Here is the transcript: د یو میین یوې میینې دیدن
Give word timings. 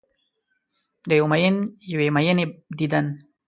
د 1.07 1.11
یو 1.19 1.25
میین 1.31 1.55
یوې 1.93 2.07
میینې 2.15 2.45
دیدن 2.77 3.05